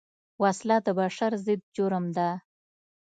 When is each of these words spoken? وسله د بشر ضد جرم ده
وسله 0.41 0.77
د 0.85 0.87
بشر 0.99 1.31
ضد 1.45 1.61
جرم 1.75 2.05
ده 2.17 2.29